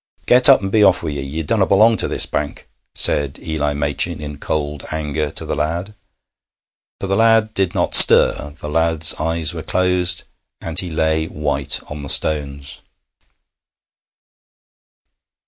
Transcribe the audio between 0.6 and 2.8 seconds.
and be off wi' ye. Ye dunna belong to this bank,'